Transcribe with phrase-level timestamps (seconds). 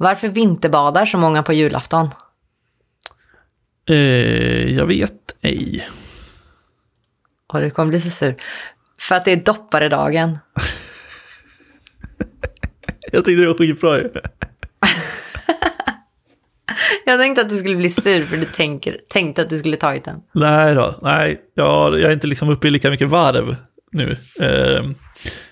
[0.00, 2.08] Varför vinterbadar så många på julafton?
[3.88, 5.88] Eh, jag vet ej.
[7.52, 8.36] Och du kommer bli så sur.
[9.00, 10.38] För att det är dopparedagen.
[13.12, 14.04] Jag tyckte det var skitbra ju.
[17.06, 20.04] Jag tänkte att du skulle bli sur för du tänker, tänkte att du skulle tagit
[20.04, 20.20] den.
[20.32, 23.56] Nej då, nej, jag, jag är inte liksom uppe i lika mycket varv
[23.92, 24.16] nu.
[24.40, 24.84] Eh,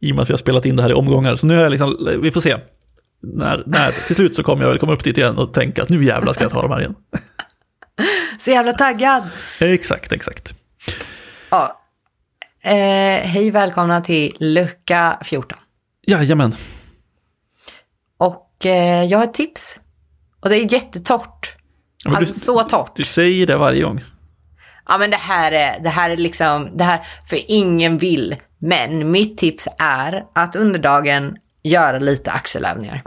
[0.00, 1.36] I och med att vi har spelat in det här i omgångar.
[1.36, 2.56] Så nu är jag liksom, vi får se.
[3.22, 5.88] När, när, till slut så kommer jag väl komma upp dit igen och tänka att
[5.88, 6.94] nu jävlar ska jag ta de här igen.
[8.38, 9.22] Så jävla taggad!
[9.58, 10.52] Exakt, exakt.
[11.50, 11.80] Ja.
[12.64, 15.58] Eh, hej, välkomna till lucka 14.
[16.06, 16.54] Jajamän.
[18.18, 19.80] Och eh, jag har ett tips.
[20.40, 21.56] Och det är jättetorrt.
[22.04, 22.96] Ja, Alltså du, så torrt.
[22.96, 24.04] Du säger det varje gång.
[24.88, 28.36] Ja men det här är, det här är liksom, det här, för ingen vill.
[28.58, 33.02] Men mitt tips är att under dagen göra lite axelövningar.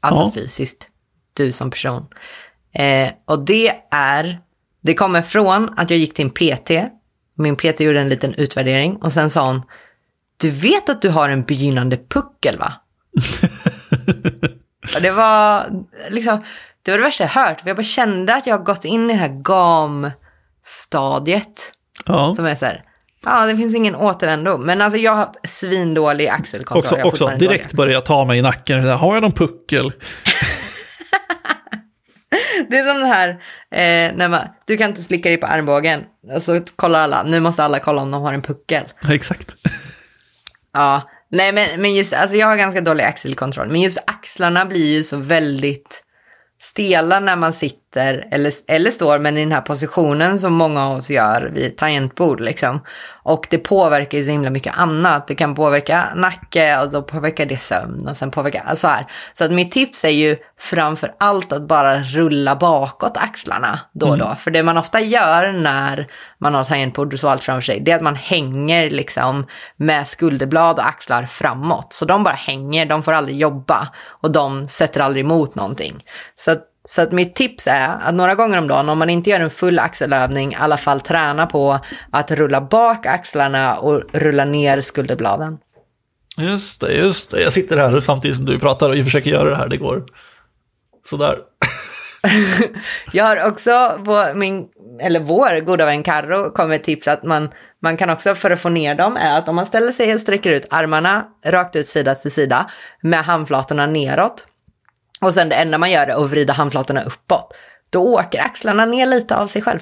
[0.00, 0.32] Alltså Ja.
[0.34, 0.88] fysiskt,
[1.34, 2.06] du som person.
[2.74, 4.40] Eh, och det är,
[4.82, 6.70] det kommer från att jag gick till en PT.
[7.36, 9.62] Min PT gjorde en liten utvärdering och sen sa hon,
[10.36, 12.72] du vet att du har en begynnande puckel va?
[14.96, 15.66] och det var
[16.10, 16.42] liksom,
[16.82, 17.62] det var det värsta jag hört.
[17.66, 19.42] Jag bara kände att jag har gått in i det här
[20.62, 21.72] GAM-stadiet.
[22.04, 22.84] Ja, Som är så här,
[23.24, 24.58] ja det finns ingen återvändo.
[24.58, 27.00] Men alltså jag har haft svindålig axelkontroll.
[27.04, 28.88] också, också direkt börjar jag ta mig i nacken.
[28.88, 29.92] Har jag någon puckel?
[32.68, 33.28] Det är som det här,
[33.70, 36.00] eh, när man, du kan inte slicka dig på armbågen.
[36.40, 38.84] Så kollar alla, nu måste alla kolla om de har en puckel.
[39.00, 39.54] Ja, exakt.
[40.76, 43.68] Ja, nej men, men just, alltså jag har ganska dålig axelkontroll.
[43.68, 46.03] Men just axlarna blir ju så väldigt
[46.60, 50.98] stela när man sitter eller, eller står, men i den här positionen som många av
[50.98, 52.80] oss gör vid tangentbord liksom.
[53.22, 55.26] Och det påverkar ju så himla mycket annat.
[55.26, 59.06] Det kan påverka nacke och då påverkar det sömn och sen påverkar så här.
[59.34, 64.18] Så att mitt tips är ju framför allt att bara rulla bakåt axlarna då och
[64.18, 64.36] då.
[64.38, 66.06] För det man ofta gör när
[66.44, 69.46] man har tangentbord och så allt framför sig, det är att man hänger liksom
[69.76, 71.92] med skulderblad och axlar framåt.
[71.92, 76.04] Så de bara hänger, de får aldrig jobba och de sätter aldrig emot någonting.
[76.34, 79.30] Så att, så att mitt tips är att några gånger om dagen, om man inte
[79.30, 81.78] gör en full axelövning, i alla fall träna på
[82.10, 85.58] att rulla bak axlarna och rulla ner skulderbladen.
[86.36, 87.42] Just det, just det.
[87.42, 89.68] Jag sitter här samtidigt som du pratar och försöker göra det här.
[89.68, 90.04] Det går
[91.06, 91.38] sådär.
[93.12, 94.68] Jag har också på min,
[95.00, 97.50] eller vår goda vän Carro kommer ett tips att man,
[97.82, 100.20] man kan också för att få ner dem är att om man ställer sig och
[100.20, 102.70] sträcker ut armarna rakt ut sida till sida
[103.00, 104.46] med handflatorna neråt
[105.20, 107.54] och sen det enda man gör är att vrida handflatorna uppåt.
[107.90, 109.80] Då åker axlarna ner lite av sig själv.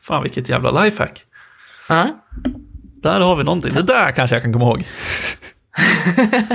[0.00, 1.24] Fan vilket jävla lifehack.
[1.88, 2.06] Ja.
[3.02, 3.74] Där har vi någonting.
[3.74, 4.84] Det där kanske jag kan komma ihåg.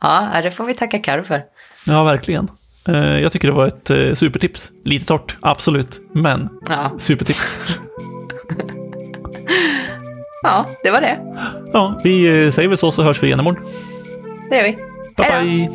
[0.00, 1.44] Ja, det får vi tacka Carro för.
[1.86, 2.48] Ja, verkligen.
[2.88, 4.70] Eh, Jag tycker det var ett eh, supertips.
[4.84, 6.00] Lite torrt, absolut.
[6.12, 7.40] Men Ja, supertips.
[10.42, 11.18] ja det var det.
[11.72, 13.62] Ja, vi eh, säger väl så så hörs vi igen imorgon.
[14.50, 14.76] Det gör vi.
[15.16, 15.68] Bye bye!